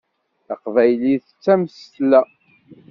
Taqbaylit 0.45 1.23
d 1.29 1.37
tamsetla. 1.43 2.21